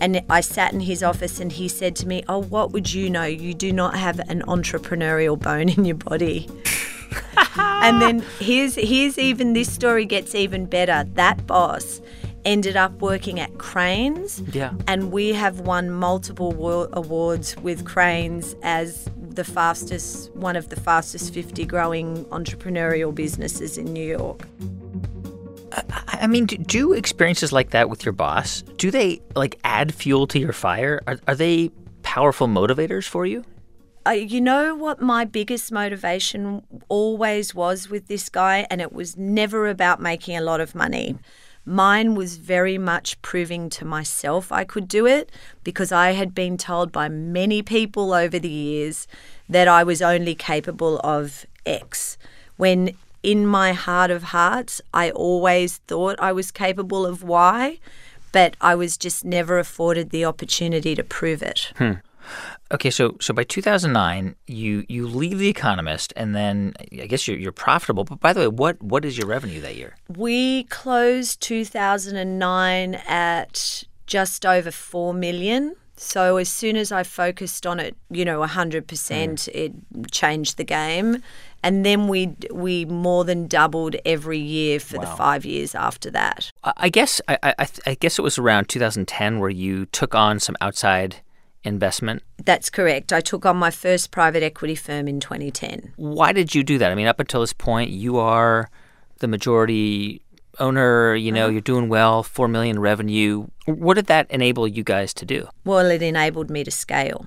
[0.00, 3.08] And I sat in his office, and he said to me, "Oh, what would you
[3.08, 3.24] know?
[3.24, 6.48] You do not have an entrepreneurial bone in your body."
[7.56, 11.04] and then here's here's even this story gets even better.
[11.14, 12.00] That boss
[12.44, 14.40] ended up working at Crain's.
[14.52, 14.72] Yeah.
[14.86, 20.76] And we have won multiple wa- awards with Crain's as the fastest one of the
[20.76, 24.42] fastest 50 growing entrepreneurial businesses in New York.
[26.08, 30.26] I mean, do, do experiences like that with your boss do they like add fuel
[30.28, 31.00] to your fire?
[31.06, 31.70] Are, are they
[32.02, 33.44] powerful motivators for you?
[34.04, 39.16] Uh, you know what my biggest motivation always was with this guy, and it was
[39.16, 41.16] never about making a lot of money.
[41.64, 45.30] Mine was very much proving to myself I could do it
[45.62, 49.06] because I had been told by many people over the years
[49.48, 52.18] that I was only capable of X.
[52.56, 57.78] When in my heart of hearts, I always thought I was capable of Y,
[58.32, 61.72] but I was just never afforded the opportunity to prove it.
[62.72, 67.36] Okay, so so by 2009, you you leave the Economist, and then I guess you're
[67.36, 68.04] you're profitable.
[68.04, 69.96] But by the way, what what is your revenue that year?
[70.08, 75.74] We closed 2009 at just over 4 million.
[75.96, 79.50] So as soon as I focused on it, you know, 100%, hmm.
[79.56, 81.22] it changed the game.
[81.62, 86.50] And then we we more than doubled every year for the 5 years after that.
[86.64, 90.40] I guess I, I I I guess it was around 2010 where you took on
[90.40, 91.20] some outside
[91.64, 92.22] investment.
[92.44, 93.12] That's correct.
[93.12, 95.92] I took on my first private equity firm in 2010.
[95.96, 96.90] Why did you do that?
[96.90, 98.70] I mean, up until this point, you are
[99.18, 100.22] the majority
[100.58, 101.14] owner.
[101.14, 101.52] You know, uh-huh.
[101.52, 103.46] you're doing well, four million revenue.
[103.66, 105.48] What did that enable you guys to do?
[105.64, 107.26] Well, it enabled me to scale.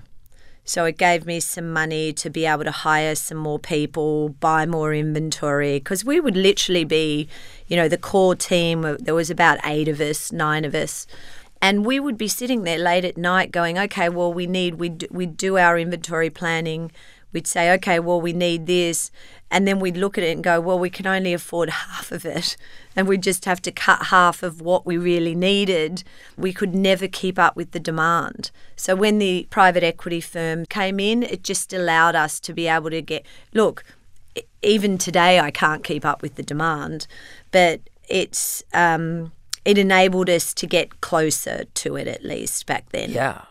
[0.68, 4.66] So it gave me some money to be able to hire some more people, buy
[4.66, 7.30] more inventory, because we would literally be,
[7.68, 8.98] you know, the core team.
[9.00, 11.06] There was about eight of us, nine of us.
[11.62, 14.90] And we would be sitting there late at night going, okay, well, we need, we
[14.90, 16.92] do, we do our inventory planning.
[17.34, 19.12] we'd say, okay, well, we need this.
[19.52, 22.26] And then we'd look at it and go, well, we can only afford half of
[22.26, 22.56] it.
[22.96, 26.04] And we'd just have to cut half of what we really needed.
[26.38, 28.52] We could never keep up with the demand.
[28.76, 32.90] So when the private equity firm came in, it just allowed us to be able
[32.90, 33.84] to get, look,
[34.62, 37.08] even today I can't keep up with the demand,
[37.52, 39.32] but it's, um,
[39.66, 43.12] it enabled us to get closer to it at least back then.
[43.12, 43.42] Yeah.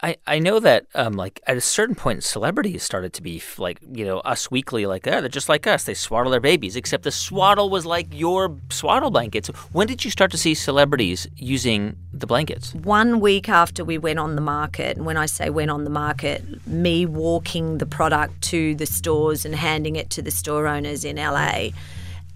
[0.00, 3.58] I, I know that um, like at a certain point celebrities started to be f-
[3.58, 6.76] like you know us weekly like oh, they're just like us they swaddle their babies
[6.76, 11.26] except the swaddle was like your swaddle blankets when did you start to see celebrities
[11.34, 15.50] using the blankets one week after we went on the market, and when I say
[15.50, 20.22] went on the market, me walking the product to the stores and handing it to
[20.22, 21.70] the store owners in LA,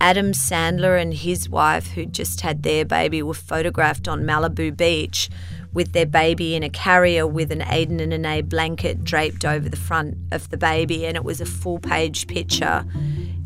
[0.03, 5.31] Adam Sandler and his wife, who just had their baby, were photographed on Malibu Beach
[5.73, 9.77] with their baby in a carrier with an Aden and Anais blanket draped over the
[9.77, 12.85] front of the baby, and it was a full page picture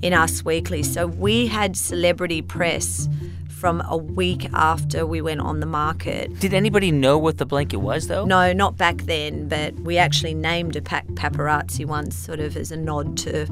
[0.01, 0.83] in Us Weekly.
[0.83, 3.07] So we had celebrity press
[3.51, 6.39] from a week after we went on the market.
[6.41, 10.35] did anybody know what the blanket was though No, not back then, but we actually
[10.35, 13.47] named a pa- paparazzi once, sort of as a nod to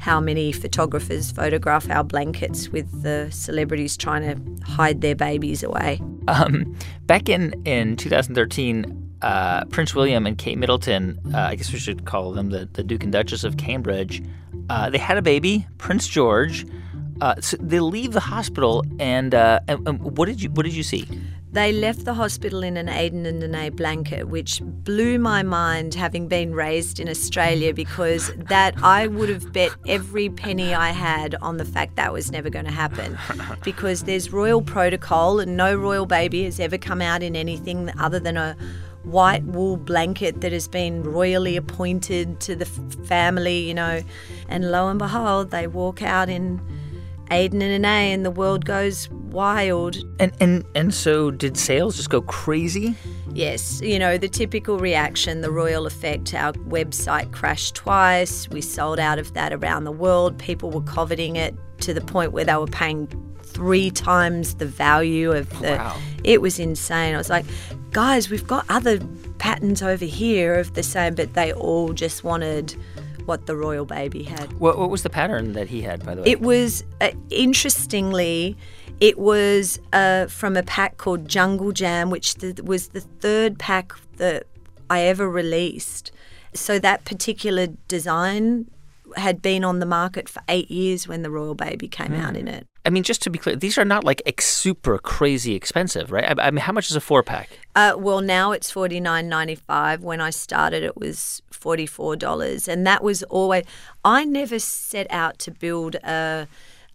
[0.00, 6.00] how many photographers photograph our blankets with the celebrities trying to hide their babies away.
[6.26, 6.74] Um,
[7.06, 12.06] back in in 2013, uh, Prince William and Kate Middleton, uh, I guess we should
[12.06, 14.22] call them the, the Duke and Duchess of Cambridge,
[14.70, 16.66] uh, they had a baby, Prince George.
[17.20, 20.74] Uh, so they leave the hospital, and, uh, and, and what did you what did
[20.74, 21.06] you see?
[21.52, 26.28] They left the hospital in an Aden and Anais blanket, which blew my mind having
[26.28, 31.56] been raised in Australia because that I would have bet every penny I had on
[31.56, 33.18] the fact that was never going to happen.
[33.64, 38.18] Because there's royal protocol and no royal baby has ever come out in anything other
[38.20, 38.56] than a
[39.02, 44.02] white wool blanket that has been royally appointed to the f- family, you know.
[44.48, 46.60] And lo and behold, they walk out in
[47.30, 49.96] Aden and Anais and the world goes wild.
[50.18, 52.94] And and and so did sales just go crazy?
[53.32, 56.34] Yes, you know, the typical reaction, the royal effect.
[56.34, 58.48] Our website crashed twice.
[58.48, 60.38] We sold out of that around the world.
[60.38, 63.06] People were coveting it to the point where they were paying
[63.42, 65.76] three times the value of oh, the.
[65.76, 65.96] Wow.
[66.24, 67.14] It was insane.
[67.14, 67.46] I was like,
[67.92, 69.00] guys, we've got other
[69.38, 72.74] patterns over here of the same, but they all just wanted
[73.30, 74.52] what the royal baby had.
[74.54, 76.28] What, what was the pattern that he had, by the way?
[76.28, 78.56] It was uh, interestingly,
[78.98, 83.92] it was uh, from a pack called Jungle Jam, which th- was the third pack
[84.16, 84.48] that
[84.90, 86.10] I ever released.
[86.54, 88.68] So that particular design
[89.14, 92.48] had been on the market for eight years when the royal baby came out in
[92.48, 92.66] it.
[92.84, 96.38] I mean, just to be clear, these are not like ex- super crazy expensive, right?
[96.38, 97.50] I, I mean, how much is a four pack?
[97.76, 100.02] Uh, well, now it's forty nine ninety five.
[100.02, 103.64] When I started, it was forty four dollars, and that was always.
[104.04, 106.48] I never set out to build a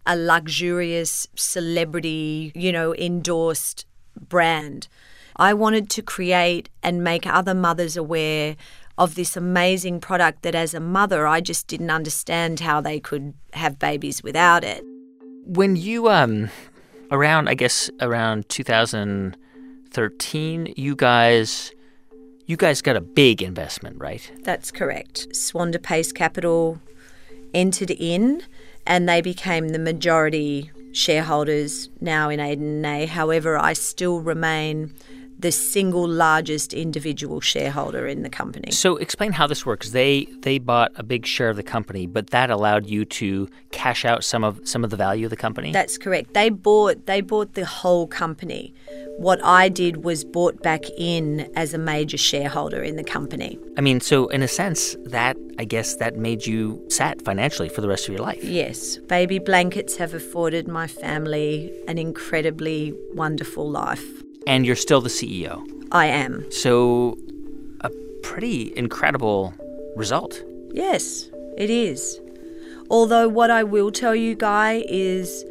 [0.06, 3.86] a luxurious celebrity, you know, endorsed
[4.28, 4.88] brand.
[5.36, 8.56] I wanted to create and make other mothers aware
[8.98, 13.34] of this amazing product that, as a mother, I just didn't understand how they could
[13.52, 14.82] have babies without it.
[15.46, 16.50] When you um,
[17.10, 21.72] around I guess around 2013, you guys,
[22.46, 24.30] you guys got a big investment, right?
[24.42, 25.28] That's correct.
[25.30, 26.78] Swander Pace Capital
[27.54, 28.42] entered in
[28.86, 33.06] and they became the majority shareholders now in Aden A.
[33.06, 34.94] However, I still remain
[35.38, 38.70] the single largest individual shareholder in the company.
[38.70, 39.90] So explain how this works.
[39.90, 44.04] They they bought a big share of the company, but that allowed you to cash
[44.04, 45.72] out some of some of the value of the company.
[45.72, 46.34] That's correct.
[46.34, 48.74] They bought they bought the whole company.
[49.18, 53.58] What I did was bought back in as a major shareholder in the company.
[53.78, 57.80] I mean, so in a sense, that I guess that made you set financially for
[57.80, 58.42] the rest of your life.
[58.44, 64.22] Yes, baby blankets have afforded my family an incredibly wonderful life.
[64.46, 65.62] And you're still the CEO.
[65.92, 66.50] I am.
[66.50, 67.18] So
[67.80, 67.90] a
[68.22, 69.54] pretty incredible
[69.96, 70.42] result.
[70.72, 72.20] Yes, it is.
[72.90, 75.44] Although, what I will tell you, Guy, is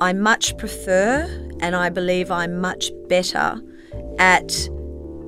[0.00, 1.28] I much prefer
[1.60, 3.60] and I believe I'm much better
[4.18, 4.48] at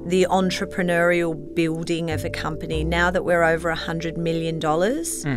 [0.07, 4.61] the entrepreneurial building of a company now that we're over a $100 million.
[4.61, 5.37] Hmm.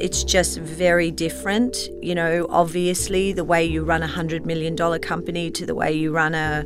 [0.00, 1.76] It's just very different.
[2.02, 6.12] You know, obviously, the way you run a $100 million company to the way you
[6.12, 6.64] run a,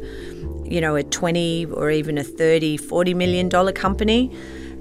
[0.71, 4.31] you know, a 20 or even a 30, 40 million dollar company.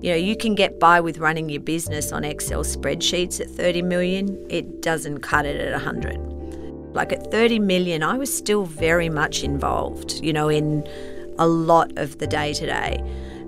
[0.01, 3.81] You know, you can get by with running your business on Excel spreadsheets at 30
[3.81, 4.45] million.
[4.49, 6.17] It doesn't cut it at 100.
[6.93, 10.87] Like at 30 million, I was still very much involved, you know, in
[11.37, 13.03] a lot of the day to day.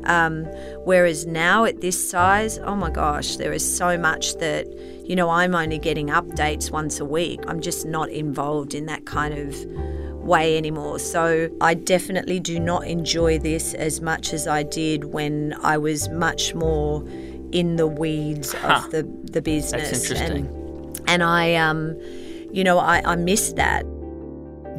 [0.06, 0.46] Um,
[0.86, 4.68] whereas now at this size, oh my gosh, there is so much that,
[5.06, 7.42] you know, I'm only getting updates once a week.
[7.48, 9.54] I'm just not involved in that kind of
[10.28, 11.00] way anymore.
[11.00, 16.10] So I definitely do not enjoy this as much as I did when I was
[16.10, 17.04] much more
[17.52, 18.82] in the weeds Huh.
[18.86, 19.90] of the, the business.
[19.90, 20.46] That's interesting.
[20.46, 21.98] And, and I, um,
[22.52, 23.84] you know, I, I miss that.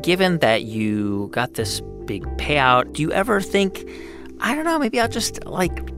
[0.03, 3.85] Given that you got this big payout, do you ever think,
[4.41, 5.91] I don't know, maybe I'll just like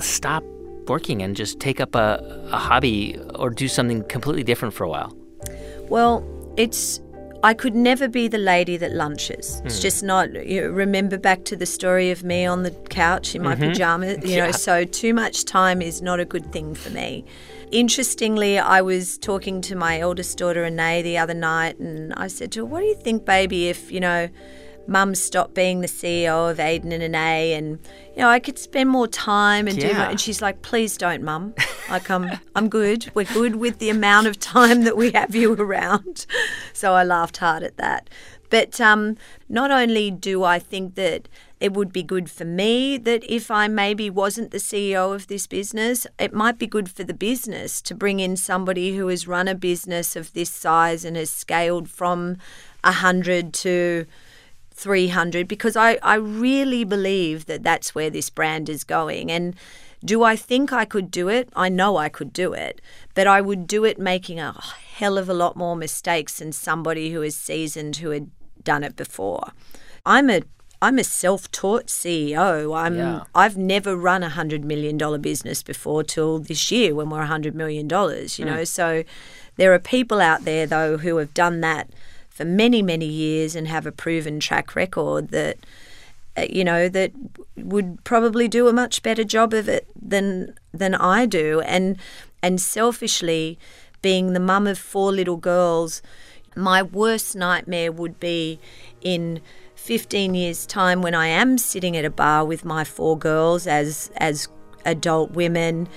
[0.00, 0.42] stop
[0.86, 4.88] working and just take up a, a hobby or do something completely different for a
[4.88, 5.16] while?
[5.88, 6.24] Well,
[6.56, 7.00] it's
[7.44, 9.60] I could never be the lady that lunches.
[9.66, 9.82] It's hmm.
[9.82, 10.32] just not.
[10.46, 13.68] You know, remember back to the story of me on the couch in my mm-hmm.
[13.72, 14.24] pajamas.
[14.24, 14.50] You know, Yeah.
[14.52, 17.26] so too much time is not a good thing for me.
[17.70, 22.50] Interestingly, I was talking to my eldest daughter Renee the other night, and I said
[22.52, 24.30] to her, "What do you think, baby, if you know?"
[24.86, 27.78] Mum stopped being the CEO of Aden and Anais, and
[28.14, 29.86] you know I could spend more time and do.
[29.86, 29.98] Yeah.
[29.98, 31.54] My, and she's like, "Please don't, Mum.
[31.90, 33.10] Like I'm, I'm good.
[33.14, 36.26] We're good with the amount of time that we have you around."
[36.72, 38.10] So I laughed hard at that.
[38.50, 39.16] But um,
[39.48, 41.28] not only do I think that
[41.60, 45.46] it would be good for me that if I maybe wasn't the CEO of this
[45.46, 49.48] business, it might be good for the business to bring in somebody who has run
[49.48, 52.36] a business of this size and has scaled from
[52.84, 54.06] a hundred to
[54.74, 59.30] 300 because I, I really believe that that's where this brand is going.
[59.30, 59.54] And
[60.04, 61.48] do I think I could do it?
[61.56, 62.80] I know I could do it,
[63.14, 67.12] but I would do it making a hell of a lot more mistakes than somebody
[67.12, 68.30] who is seasoned who had
[68.62, 69.52] done it before.
[70.04, 70.42] I'm a
[70.82, 72.76] I'm a self-taught CEO.
[72.76, 73.24] I'm Yeah.
[73.34, 77.26] I've never run a hundred million dollar business before till this year when we're a
[77.26, 78.38] hundred million dollars.
[78.38, 78.50] You hmm.
[78.50, 79.04] know, so
[79.56, 81.88] there are people out there though who have done that
[82.34, 85.56] for many many years and have a proven track record that
[86.36, 87.12] uh, you know that
[87.56, 91.60] would probably do a much better job of it than than I do.
[91.60, 91.96] And
[92.42, 93.58] and selfishly
[94.02, 96.02] being the mum of four little girls
[96.56, 98.60] my worst nightmare would be
[99.00, 99.40] in
[99.76, 104.10] 15 years time when I am sitting at a bar with my four girls as
[104.16, 104.48] as
[104.84, 105.88] adult women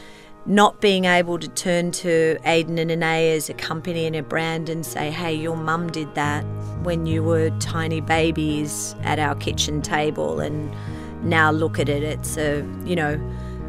[0.48, 4.70] not being able to turn to Aden and Anais as a company and a brand
[4.70, 6.43] and say, hey, your mum did that
[6.84, 10.39] when you were tiny babies at our kitchen table.
[10.39, 10.74] And
[11.22, 13.20] now look at it, it's a, you know,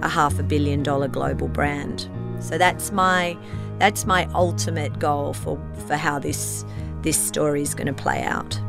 [0.02, 2.08] a half a billion dollar global brand.
[2.40, 3.36] So that's my
[3.78, 6.64] that's my ultimate goal for, for how this
[7.02, 8.60] this story is going to play out.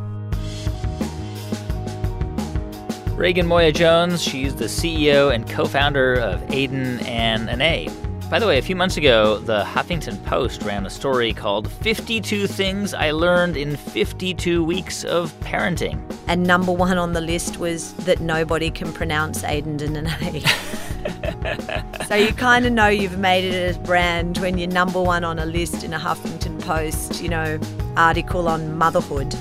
[3.19, 7.89] Raegan Moya-Jones, she's the CEO and co founder of Aden and Anais.
[8.29, 12.47] By the way, a few months ago, the Huffington Post ran a story called 52
[12.47, 16.01] Things I Learned in 52 Weeks of Parenting.
[16.27, 20.39] And number one on the list was that nobody can pronounce Aden and A.
[22.07, 25.39] so you kind of know you've made it a brand when you're number one on
[25.39, 27.59] a list in a Huffington Post, you know,
[27.97, 29.35] article on motherhood.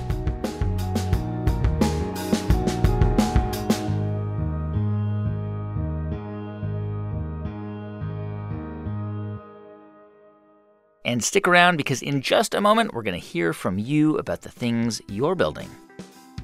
[11.08, 14.42] And stick around because in just a moment, we're going to hear from you about
[14.42, 15.70] the things you're building.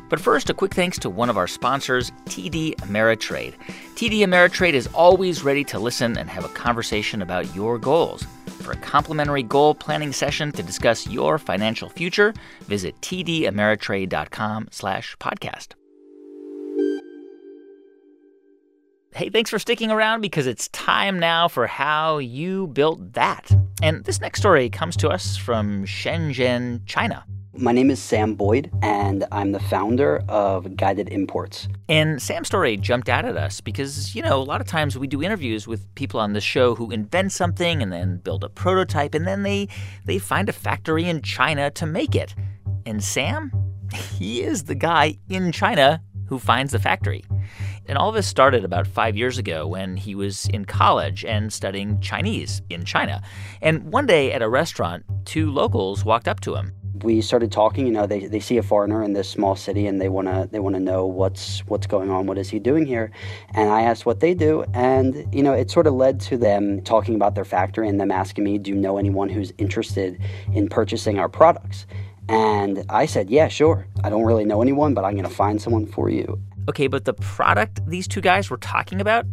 [0.09, 3.53] But first, a quick thanks to one of our sponsors, TD Ameritrade.
[3.95, 8.27] TD Ameritrade is always ready to listen and have a conversation about your goals.
[8.63, 14.69] For a complimentary goal planning session to discuss your financial future, visit tdameritrade.com
[19.17, 23.49] Hey, thanks for sticking around because it's time now for how you built that.
[23.81, 27.25] And this next story comes to us from Shenzhen, China.
[27.57, 31.69] My name is Sam Boyd, and I'm the founder of Guided Imports.
[31.89, 35.07] And Sam's story jumped out at us because, you know, a lot of times we
[35.07, 39.15] do interviews with people on this show who invent something and then build a prototype
[39.15, 39.69] and then they
[40.07, 42.35] they find a factory in China to make it.
[42.85, 43.53] And Sam,
[43.95, 47.25] he is the guy in China who finds the factory.
[47.87, 52.01] And all this started about five years ago when he was in college and studying
[52.01, 53.23] Chinese in China.
[53.61, 56.73] And one day at a restaurant, two locals walked up to him.
[57.03, 57.87] We started talking.
[57.87, 60.61] You know, they, they see a foreigner in this small city, and they wanna they
[60.61, 62.27] wanna know what's what's going on.
[62.27, 63.11] What is he doing here?
[63.53, 66.81] And I asked what they do, and you know, it sort of led to them
[66.83, 70.19] talking about their factory and them asking me, "Do you know anyone who's interested
[70.53, 71.85] in purchasing our products?"
[72.29, 73.87] And I said, "Yeah, sure.
[74.03, 77.15] I don't really know anyone, but I'm gonna find someone for you." Okay, but the
[77.15, 79.27] product these two guys were talking about,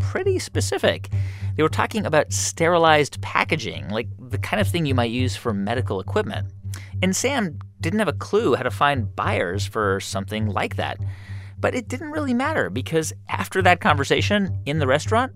[0.00, 1.10] pretty specific.
[1.56, 5.52] They were talking about sterilized packaging, like the kind of thing you might use for
[5.52, 6.48] medical equipment.
[7.02, 10.98] And Sam didn't have a clue how to find buyers for something like that.
[11.58, 15.32] But it didn't really matter because after that conversation in the restaurant,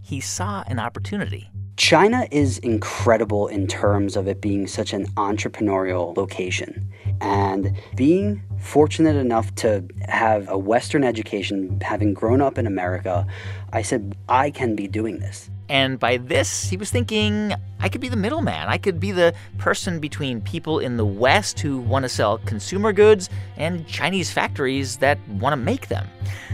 [0.00, 1.50] he saw an opportunity.
[1.78, 6.92] China is incredible in terms of it being such an entrepreneurial location.
[7.20, 13.28] And being fortunate enough to have a Western education, having grown up in America,
[13.72, 15.50] I said, I can be doing this.
[15.68, 18.68] And by this, he was thinking, I could be the middleman.
[18.68, 22.92] I could be the person between people in the West who want to sell consumer
[22.92, 26.06] goods and Chinese factories that want to make them.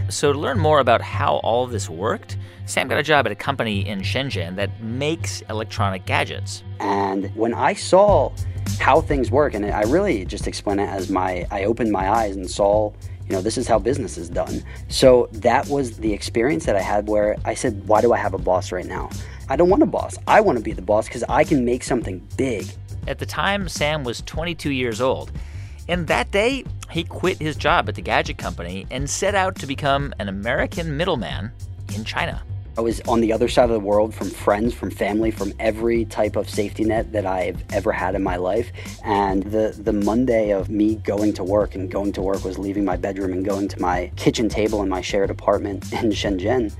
[0.09, 3.31] So, to learn more about how all of this worked, Sam got a job at
[3.31, 6.63] a company in Shenzhen that makes electronic gadgets.
[6.79, 8.31] And when I saw
[8.79, 12.35] how things work, and I really just explain it as my, I opened my eyes
[12.35, 12.91] and saw
[13.27, 14.63] you know, this is how business is done.
[14.87, 18.33] So that was the experience that I had where I said, why do I have
[18.33, 19.09] a boss right now?
[19.49, 20.17] I don't want a boss.
[20.27, 22.67] I want to be the boss because I can make something big.
[23.07, 25.31] At the time, Sam was 22 years old.
[25.87, 29.67] And that day, he quit his job at the gadget company and set out to
[29.67, 31.51] become an American middleman
[31.93, 32.41] in China.
[32.77, 36.03] I was on the other side of the world from friends, from family, from every
[36.03, 38.69] type of safety net that I've ever had in my life.
[39.05, 42.83] And the, the Monday of me going to work and going to work was leaving
[42.83, 46.73] my bedroom and going to my kitchen table in my shared apartment in Shenzhen.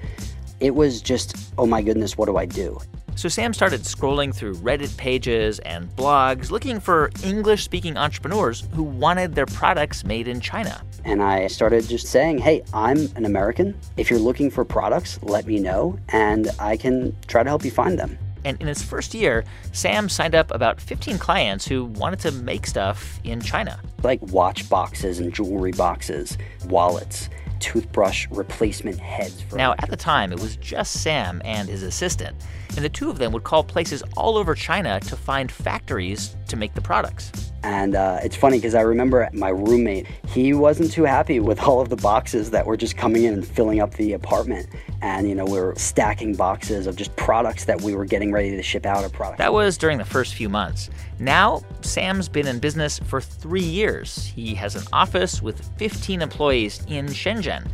[0.60, 2.78] It was just, oh my goodness, what do I do?
[3.18, 8.84] So Sam started scrolling through Reddit pages and blogs looking for English speaking entrepreneurs who
[8.84, 10.84] wanted their products made in China.
[11.06, 13.80] And I started just saying, hey, I'm an American.
[13.96, 17.72] If you're looking for products, let me know, and I can try to help you
[17.72, 18.18] find them.
[18.44, 22.68] And in his first year, Sam signed up about 15 clients who wanted to make
[22.68, 23.80] stuff in China.
[24.04, 29.44] Like watch boxes and jewelry boxes, wallets toothbrush replacement heads.
[29.54, 32.36] now, at the time, it was just Sam and his assistant,
[32.76, 36.56] and the two of them would call places all over China to find factories to
[36.56, 37.32] make the products.
[37.64, 41.82] And uh, it's funny because I remember my roommate, he wasn't too happy with all
[41.82, 44.68] of the boxes that were just coming in and filling up the apartment.
[45.06, 48.50] And, you know, we were stacking boxes of just products that we were getting ready
[48.56, 49.38] to ship out of products.
[49.38, 50.90] That was during the first few months.
[51.20, 54.26] Now, Sam's been in business for three years.
[54.26, 57.68] He has an office with 15 employees in Shenzhen.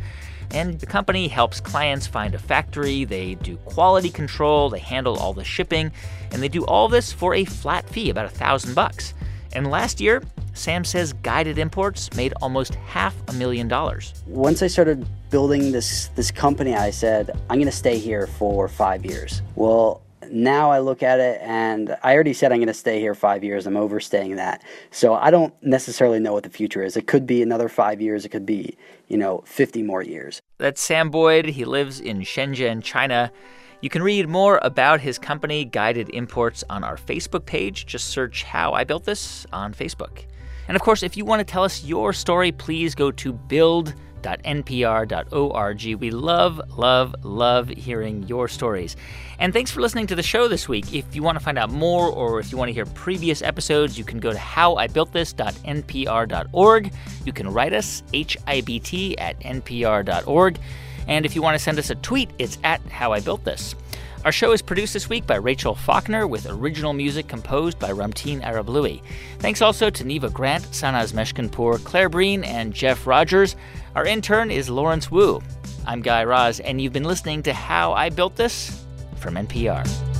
[0.50, 5.32] And the company helps clients find a factory, they do quality control, they handle all
[5.32, 5.90] the shipping,
[6.32, 9.14] and they do all this for a flat fee, about a thousand bucks.
[9.54, 10.22] And last year,
[10.52, 14.22] Sam says guided imports made almost half a million dollars.
[14.26, 18.68] Once I started building this this company, I said, I'm going to stay here for
[18.68, 19.42] 5 years.
[19.56, 23.14] Well, now I look at it and I already said I'm going to stay here
[23.14, 23.66] 5 years.
[23.66, 24.62] I'm overstaying that.
[24.90, 26.96] So I don't necessarily know what the future is.
[26.96, 28.76] It could be another 5 years, it could be,
[29.08, 30.40] you know, 50 more years.
[30.58, 31.46] That's Sam Boyd.
[31.46, 33.32] He lives in Shenzhen, China.
[33.80, 37.86] You can read more about his company, Guided Imports, on our Facebook page.
[37.86, 40.24] Just search How I Built This on Facebook.
[40.68, 43.32] And of course, if you want to tell us your story, please go to
[44.22, 46.00] build.npr.org.
[46.00, 48.96] We love, love, love hearing your stories.
[49.38, 50.92] And thanks for listening to the show this week.
[50.94, 53.98] If you want to find out more or if you want to hear previous episodes,
[53.98, 56.92] you can go to howibuiltthis.npr.org.
[57.24, 60.58] You can write us, hibt at npr.org.
[61.08, 63.74] And if you want to send us a tweet, it's at How I Built This.
[64.24, 68.40] Our show is produced this week by Rachel Faulkner with original music composed by Ramtin
[68.40, 69.02] Arablouei.
[69.40, 73.56] Thanks also to Neva Grant, Sanaz Meshkinpour, Claire Breen, and Jeff Rogers.
[73.96, 75.42] Our intern is Lawrence Wu.
[75.88, 78.84] I'm Guy Raz, and you've been listening to How I Built This
[79.16, 80.11] from NPR.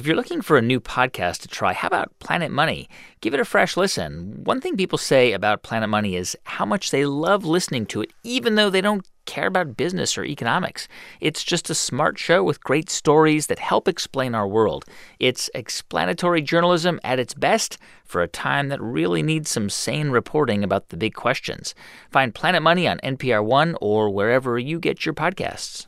[0.00, 2.88] If you're looking for a new podcast to try, how about Planet Money?
[3.20, 4.40] Give it a fresh listen.
[4.44, 8.10] One thing people say about Planet Money is how much they love listening to it,
[8.24, 10.88] even though they don't care about business or economics.
[11.20, 14.86] It's just a smart show with great stories that help explain our world.
[15.18, 17.76] It's explanatory journalism at its best
[18.06, 21.74] for a time that really needs some sane reporting about the big questions.
[22.10, 25.84] Find Planet Money on NPR One or wherever you get your podcasts.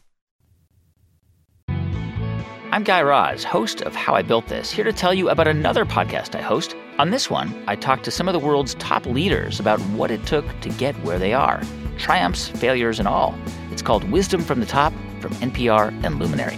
[2.73, 5.85] I'm Guy Raz, host of How I Built This, here to tell you about another
[5.85, 6.75] podcast I host.
[6.99, 10.25] On this one, I talk to some of the world's top leaders about what it
[10.25, 11.63] took to get where they are
[11.99, 13.39] triumphs, failures, and all.
[13.71, 16.57] It's called Wisdom from the Top from NPR and Luminary.